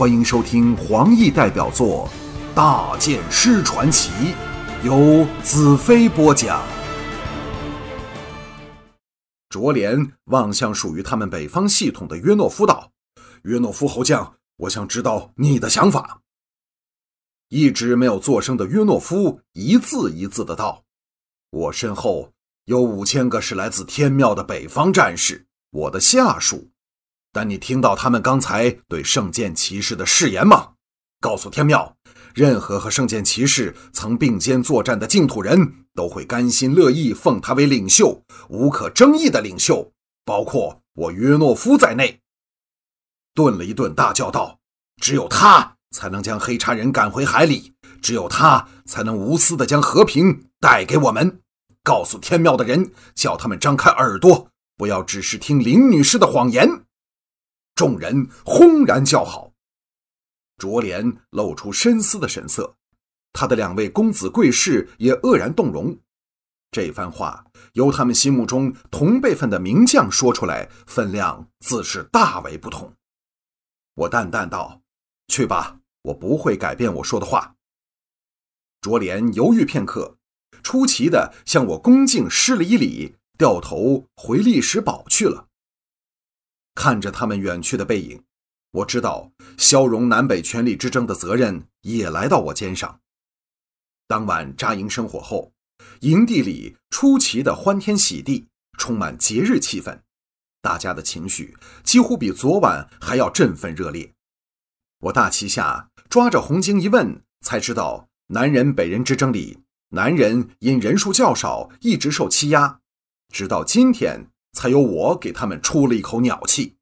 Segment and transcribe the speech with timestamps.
[0.00, 2.08] 欢迎收听黄奕代表作
[2.54, 4.10] 《大剑师传奇》，
[4.82, 6.66] 由子飞播讲。
[9.50, 12.90] 卓连望向属于他们北方系统的约诺夫道
[13.44, 16.22] ：“约诺夫侯将，我想知道你的想法。”
[17.50, 20.82] 一直没有作声的约诺夫一字一字的道
[21.52, 22.32] ：“我身后
[22.64, 26.70] 有五千个是来自天庙的北方战士，我的下属。”
[27.32, 30.70] 但你听到他们刚才对圣剑骑士的誓言吗？
[31.20, 31.96] 告诉天庙，
[32.34, 39.92] 任何和圣剑骑士曾并肩作战的净土人都会甘心乐意奉他为领袖，无可争议的领袖，
[40.24, 42.20] 包括我约诺夫在内。
[43.34, 44.58] 顿了一顿，大叫道
[45.00, 51.40] ：“只有他才能将黑茶人赶回海里，只有他才能无私的将和平带给我们。
[51.84, 56.68] 告诉天庙的人，叫他们张开耳朵，不要只是听林女士的谎言。”
[57.80, 59.54] 众人轰然叫好，
[60.58, 62.76] 卓莲露出深思的神色，
[63.32, 65.98] 他的两位公子贵士也愕然动容。
[66.70, 72.92] 这番话由他们心目中同辈分的名将说出来，分量自是大为不同。
[73.94, 74.82] 我淡淡道
[75.28, 77.54] ：“去吧，我不会改变我说的话。”
[78.82, 80.18] 卓莲犹豫片刻，
[80.62, 85.46] 出奇的向我恭敬施了一礼，掉头回历史堡去了。
[86.82, 88.22] 看着他们远去的背影，
[88.70, 93.00] 我知道消融南北权力之争的责任也来到我肩上。
[94.08, 95.52] 当晚扎营生火后，
[96.00, 100.00] 营地里出奇的欢天喜地，充满节日气氛，
[100.62, 104.14] 大家的情绪几乎比昨晚还要振奋热烈。
[105.00, 109.58] 我大旗下抓着红晶一问，才知道南人北人之争里，
[109.90, 112.80] 南人因人数较少一直受欺压，
[113.30, 114.29] 直到今天。
[114.52, 116.76] 才有我给他们出了一口鸟气。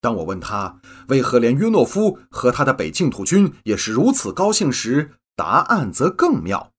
[0.00, 6.72] 当我问他为何连约诺夫和他的北境土军也是如此高兴时，答案则更妙。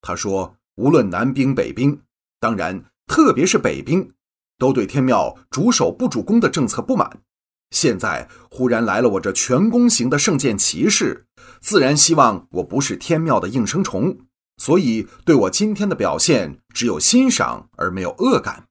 [0.00, 2.00] 他说：“无论南兵北兵，
[2.40, 4.12] 当然特别是北兵，
[4.58, 7.22] 都对天庙主守不主攻的政策不满。
[7.70, 11.26] 现在忽然来了我这全攻型的圣剑骑士，
[11.60, 14.18] 自然希望我不是天庙的应声虫，
[14.56, 18.66] 所以对我今天的表现只有欣赏而没有恶感。”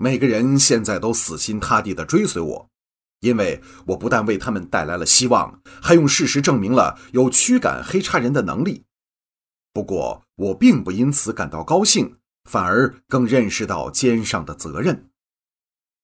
[0.00, 2.70] 每个人现在都死心塌地地追随我，
[3.20, 8.84] 因为我不但为他们带来了希望，还用事实证明了有驱赶黑叉人的能力。
[9.72, 12.16] 不过，我并不因此感到高兴，
[12.48, 15.10] 反而更认识到肩上的责任。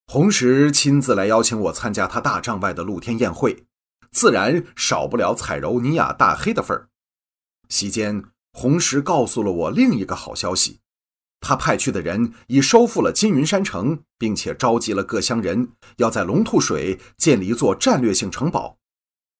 [0.07, 3.65] 红石亲自来邀请我参加他大帐外的露天宴会，
[4.11, 6.89] 自然少不了彩柔、尼亚、大黑的份儿。
[7.69, 10.81] 席间，红石告诉了我另一个好消息。
[11.47, 15.69] 他派去的人已收复了金云山城，并且召集了各乡人，
[15.99, 18.79] 要在龙吐水建立一座战略性城堡。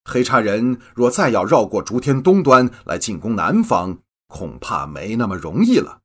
[0.05, 6.01] 黑叉人若再要绕过竹天东端来进攻南方，恐怕没那么容易了。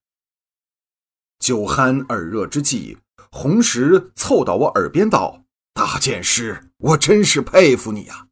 [1.38, 2.98] 酒酣耳热之际，
[3.30, 5.44] 红石凑到我耳边道
[5.76, 8.28] ：“大剑师，我真是佩服你呀！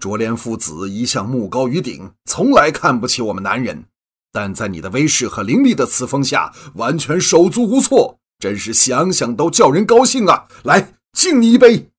[0.00, 3.84] 卓连父子一向目高于顶，从来看不起我们男人。”
[4.32, 10.48] 但在你的威势和凌厉的刺风下，完全手足无措，真是想想都叫人高兴啊！
[10.64, 11.90] 来，敬你一杯。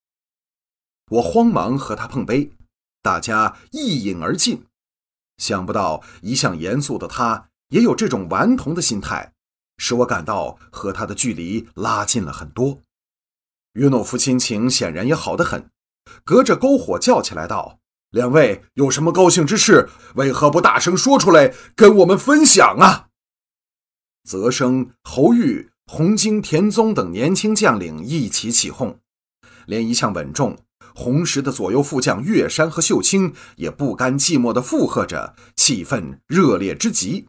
[1.11, 2.51] 我慌忙和他碰杯，
[3.03, 4.65] 大家一饮而尽。
[5.37, 9.33] 想不到一向严肃的他，也有这种顽童的心态，
[9.77, 12.79] 使我感到和他的距离拉近了很多。
[13.73, 15.69] 约诺夫心情显然也好得很，
[16.23, 17.79] 隔着篝火叫起来道。
[18.13, 23.07] 两位有什么高兴之事，为何不大声说出来，跟我们分享啊？
[24.23, 28.99] 泽生、侯玉、洪经、田宗等年轻将领一起起哄，
[29.65, 30.59] 连一向稳重、
[30.93, 37.27] 红石的左右副将岳山和秀清也不甘寂寞地附和着，气氛热烈之极。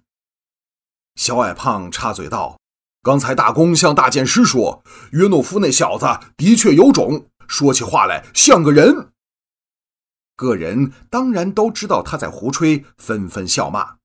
[1.14, 2.60] 小矮胖插嘴道
[3.02, 6.06] ：“刚才大公向大剑师说，约诺夫那小子
[6.36, 9.12] 的确有种，说起话来像个人。”
[10.36, 13.98] 个人当然都知道他在胡吹，纷纷笑骂。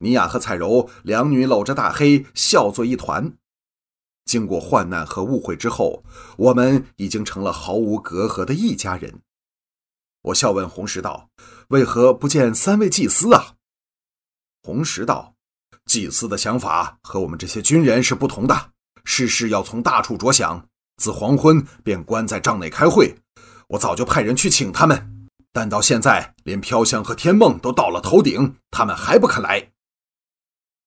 [0.00, 3.32] 尼亚和彩柔两女搂着大黑，笑作一团。
[4.24, 6.04] 经过患难和误会之后，
[6.36, 9.22] 我们已经成了毫无隔阂的一家人。
[10.22, 11.30] 我笑问红石道
[11.68, 13.54] ：“为何不见三位祭司啊？”
[14.62, 15.34] 红石道
[15.86, 18.72] ：“祭司的想法和我们这些军人是不同的，
[19.04, 20.68] 事事要从大处着想。
[20.98, 23.16] 自黄昏便关在帐内开会，
[23.68, 25.14] 我早就派人去请他们。”
[25.58, 29.72] 但到现在，连飘香和天梦都到了头顶，他们还不肯来。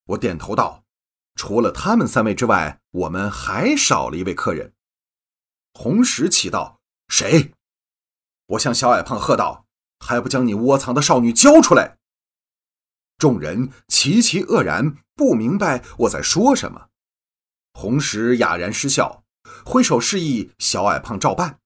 [0.06, 0.86] 我点头道
[1.36, 4.72] ：“除了他们三位之外，我们还少了一位客人。”
[5.78, 6.80] 红石奇道
[7.12, 7.52] ：“谁？”
[8.48, 9.66] 我向小矮胖喝道
[10.00, 11.98] ：“还不将你窝藏的少女交出来！”
[13.20, 16.88] 众人齐齐愕然，不明白我在说什么。
[17.74, 19.26] 红石哑然失笑，
[19.66, 21.60] 挥手示意小矮胖照办。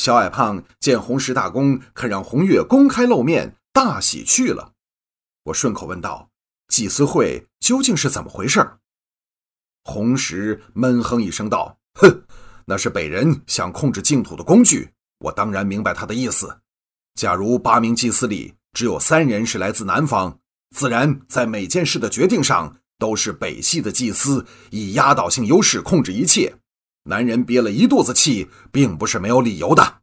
[0.00, 4.72] 小矮胖见红石大公肯让红月公开露面，大喜去了。
[5.44, 6.30] 我顺口问道
[6.72, 8.78] ：“祭司会究竟是怎么回事？”
[9.84, 12.22] 红石闷哼一声道：“哼，
[12.64, 14.88] 那是北人想控制净土的工具。
[15.18, 16.60] 我当然明白他的意思。
[17.16, 20.38] 假如八名祭司里只有三人是来自南方，
[20.74, 26.56] 自然在每件事的决定上都是北系的祭司以压倒性优势控制一切。”
[27.04, 30.00] 男人憋了一肚子气，并不是没有理由的。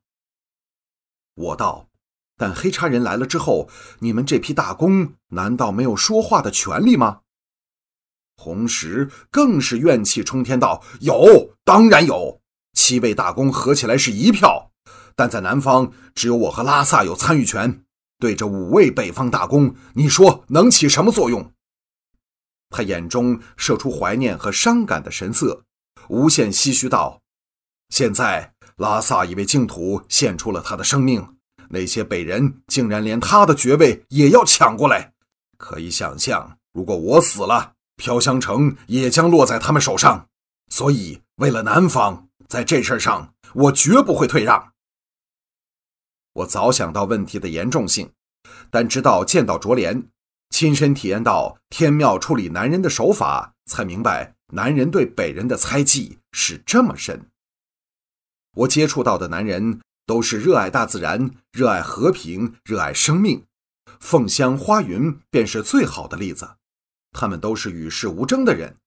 [1.36, 1.90] 我道
[2.36, 7.22] ：“但黑叉人来了之后，你们这批大公难道没有说话的权利吗？”
[8.36, 12.42] 红石更是怨气冲天道：“有，当然有。
[12.74, 14.72] 七位大公合起来是一票，
[15.16, 17.84] 但在南方只有我和拉萨有参与权。
[18.20, 21.54] 对着五位北方大公，你说能起什么作用？”
[22.70, 25.64] 他眼中射出怀念和伤感的神色。
[26.10, 27.22] 无限唏嘘道
[27.90, 31.36] ：“现在拉萨已为净土献出了他的生命，
[31.70, 35.14] 那些北人竟然连他的爵位也要抢过来。
[35.58, 40.28] 可以想象，如果我死了，飘香城也将落在他们手上。
[40.70, 44.74] 所以，为了南方，在这事上，我绝不会退让。
[46.34, 48.12] 我早想到问题的严重性，
[48.70, 50.08] 但直到见到卓莲，
[50.52, 57.30] 亲身体验到天庙处理男人的手法，才明白。”男人对北人的猜忌是这么深。
[58.56, 63.46] 我接触到的男人都是热爱大自然、热爱和平、热爱生命。
[64.00, 66.56] 凤香花云便是最好的例子，
[67.12, 68.78] 他们都是与世无争的人。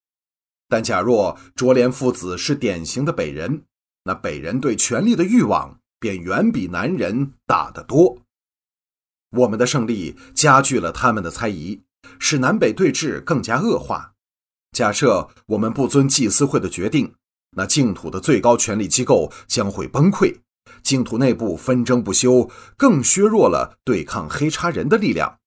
[0.68, 3.64] 但假若卓连父子是典型的北人，
[4.04, 8.22] 那北人对权力的欲望便远比男人大得多。
[9.30, 11.82] 我们的胜利加剧了他们的猜疑，
[12.18, 14.14] 使南北对峙更加恶化。
[14.72, 17.14] 假设我们不遵祭司会的决定，
[17.56, 20.40] 那净土的最高权力机构将会崩溃，
[20.82, 25.38] 净土内部纷争不休，更削弱了对抗黑叉人的力量。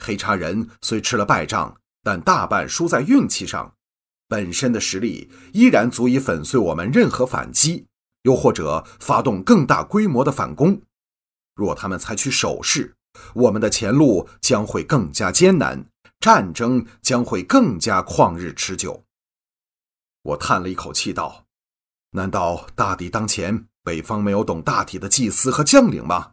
[0.00, 3.74] 黑叉人虽吃了败仗，但大半输在运气上，
[4.26, 7.86] 本身的实力依然足以粉碎我们任何反击，
[8.22, 10.82] 又或者发动更大规模的反攻。
[11.54, 12.96] 若他们采取守势，
[13.34, 15.86] 我们的前路将会更加艰难。
[16.20, 19.04] 战争将会更加旷日持久。
[20.22, 21.46] 我叹了一口气道
[22.12, 26.32] ：“难道大敌当前，北方没有懂大体的祭司和将领吗？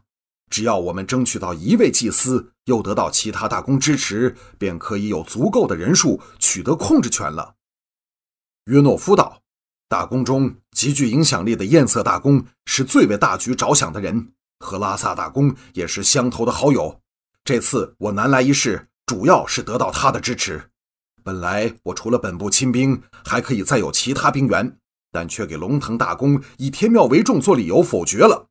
[0.50, 7.54] 只要我们争取到一位祭司，又得到其他大公支持，便可以有足够的人数取得控制权了。”
[8.66, 9.42] 约诺夫道
[9.88, 17.00] ：“大公中极具影响力的艳色大公是最为大局着想的人，和拉萨大公也是相投的好友。
[17.42, 20.62] 这次我南来一事。”主要是得到他的支持。
[21.24, 24.76] 本来我除了本部亲兵，还可以再有其他兵员，
[25.10, 28.46] 但却给龙腾大公以天庙为重做理由否决了。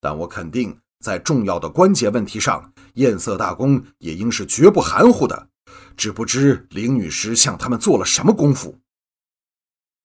[0.00, 5.48] 但我肯定，在重要的关键问题上，艳色大公也应是绝不含糊的。
[5.94, 8.78] 只不知林女石向他们做了什么功夫。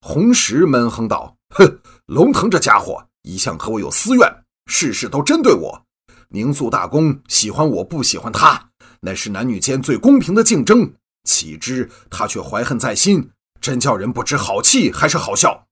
[0.01, 5.85] 红石闷哼道：“哼，龙腾这家伙一向和我有私怨，事事都针对我。
[6.27, 8.71] 宁肃大公喜欢我不喜欢他。”
[9.03, 10.93] 乃是男女间最公平的竞争，
[11.25, 15.67] 岂知他却怀恨在心，真叫人不知好气还是好笑。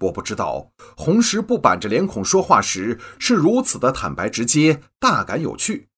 [0.00, 5.88] 我不知道红石不板着脸孔说话时是如此的坦白直接，大感有趣。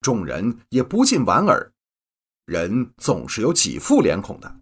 [0.00, 1.72] 众人也不禁莞尔。
[2.46, 4.56] 人总是有几副脸孔的，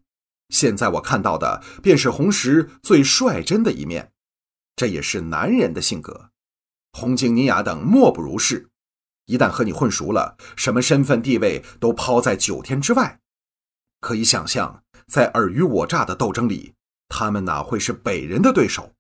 [0.51, 4.13] 现在我看到的便是红石最率真的一面，
[4.77, 6.31] 这也是男人的性格。
[6.93, 8.69] 红景尼雅等莫不如是。
[9.27, 13.21] 一旦和你混熟了，什么身份地位都抛在九天之外。
[14.01, 16.75] 可以想象，在尔虞我诈的斗争里，
[17.09, 18.93] 他们哪会是北人的对手？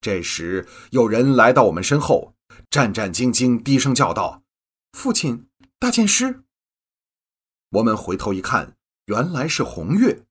[0.00, 2.34] 这时，有人来到我们身后，
[2.68, 4.42] 战战兢兢，低声叫道
[4.92, 6.42] ：“父亲，大剑师。”
[7.72, 8.76] 我们回头一看，
[9.06, 10.24] 原来是红月。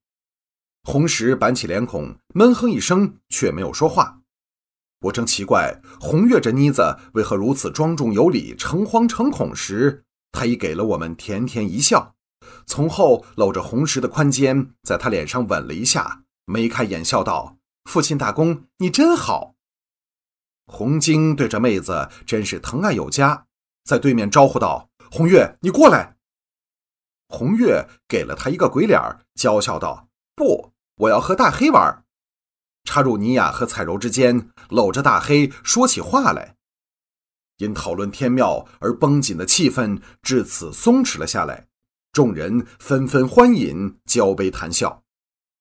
[0.84, 4.20] 红石板起脸孔，闷哼一声，却没有说话。
[5.04, 12.14] 我正奇怪红月这妮子为何如此庄重有礼、诚惶诚恐时，他已给了我们甜甜一笑，
[12.66, 19.54] 从后搂着红石的宽肩，在他脸上吻了一下，眉开眼笑道：“父亲大公，你真好。”
[20.66, 23.46] 红晶对这妹子真是疼爱有加，
[23.84, 26.16] 在对面招呼道：“红月，你过来。”
[27.28, 29.00] 红月给了他一个鬼脸，
[29.34, 32.03] 娇笑道：“不，我要和大黑玩。”
[32.84, 36.54] 插入尼雅和彩柔之间，搂着大黑说起话来。
[37.58, 41.66] 因讨论天庙而绷紧的气氛至此松弛了下来，
[42.12, 45.02] 众人纷纷欢饮，交杯谈笑。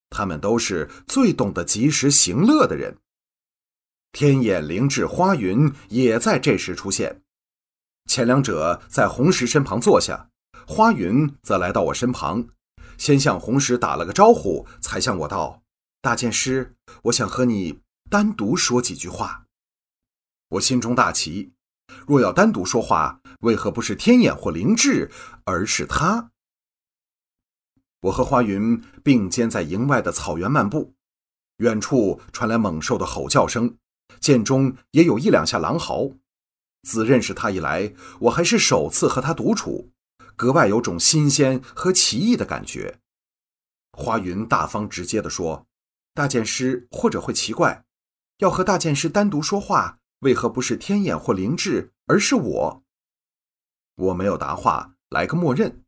[0.10, 2.98] 他们都是最懂得及时行乐的人。
[4.12, 7.24] 天眼灵智花云也在这时出现，
[8.06, 10.30] 前两者在红石身旁坐下，
[10.68, 12.46] 花云则来到我身旁，
[12.98, 15.63] 先向红石打了个招呼，才向我道
[16.04, 17.80] ：“大剑师，我想和你
[18.10, 19.46] 单独说几句话。”
[20.52, 21.54] 我心中大奇，
[22.06, 25.10] 若要单独说话，为何不是天眼或灵智，
[25.46, 26.32] 而是他？
[28.02, 30.94] 我和花云并肩在营外的草原漫步，
[31.60, 33.78] 远处传来猛兽的吼叫声，
[34.20, 36.12] 剑中也有一两下狼嚎。
[36.82, 39.94] 自认识他以来，我还是首次和他独处，
[40.36, 43.00] 格外有种新鲜和奇异的感觉。
[43.94, 45.66] 花云大方直接地说
[46.14, 47.86] ：“大剑师或者会奇怪，
[48.38, 52.84] 要和大剑师单独说话，为何不是天眼或灵智，而是我？”
[53.96, 55.84] 我没有答话，来个默认。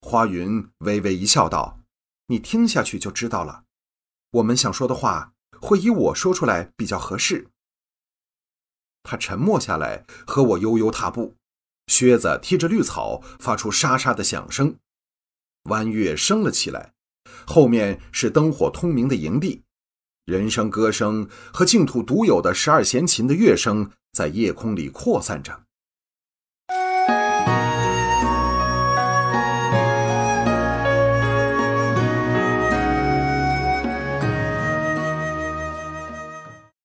[0.00, 1.80] 花云微微一笑，道
[2.26, 3.64] ：“你听下去就知道了。
[4.30, 7.48] 我们想说的话，会以我说出来比较合适。”
[9.02, 11.36] 他沉默下来，和我悠悠踏步，
[11.86, 14.76] 靴子踢着绿草，发出沙沙的响声。
[15.70, 16.94] 弯月升了起来，
[17.46, 19.62] 后面是灯火通明的营地，
[20.24, 25.65] 人声歌声和净土独有的十二弦琴的乐声在夜空里扩散着。